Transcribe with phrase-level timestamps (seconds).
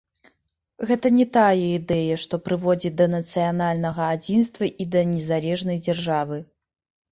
[0.91, 6.45] Гэта не тая ідэя, што прыводзіць да нацыянальнага адзінства і да незалежнай дзяржавы.